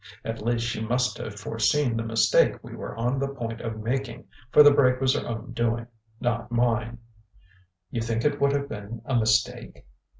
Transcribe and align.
At 0.25 0.41
least, 0.41 0.65
she 0.65 0.81
must 0.81 1.19
have 1.19 1.39
foreseen 1.39 1.95
the 1.95 2.01
mistake 2.01 2.55
we 2.63 2.75
were 2.75 2.95
on 2.95 3.19
the 3.19 3.27
point 3.27 3.61
of 3.61 3.81
making, 3.83 4.25
for 4.51 4.63
the 4.63 4.71
break 4.71 4.99
was 4.99 5.13
her 5.13 5.27
own 5.27 5.51
doing 5.53 5.85
not 6.19 6.51
mine." 6.51 6.97
"You 7.91 8.01
think 8.01 8.25
it 8.25 8.41
would 8.41 8.53
have 8.53 8.67
been 8.67 9.03
a 9.05 9.15
mistake?" 9.15 9.85